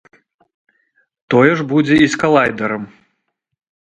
[1.33, 2.83] Тое ж будзе і з калайдарам.